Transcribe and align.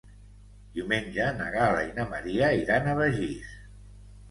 Diumenge 0.77 1.27
na 1.41 1.51
Gal·la 1.57 1.85
i 1.91 1.93
na 1.99 2.07
Maria 2.15 2.51
iran 2.65 2.91
a 2.95 2.99
Begís. 3.03 3.55